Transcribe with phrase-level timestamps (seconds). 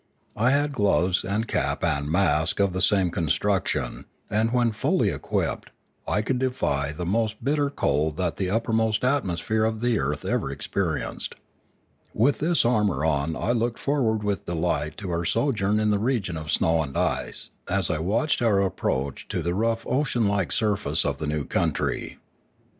[0.35, 5.69] I had gloves and cap and mask of the same construction and, when fully equipped,
[6.07, 8.71] I could defy the most bitter cold that the upper
[9.05, 11.35] atmosphere of the earth ever experienced.
[12.15, 16.35] With this armour on I looked forward with delight to our sojourn in the region
[16.35, 21.05] of snow and ice as I watched our approach to the rough ocean like surface
[21.05, 22.17] of the new country.